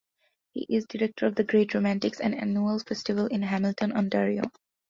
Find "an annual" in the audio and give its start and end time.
2.19-2.79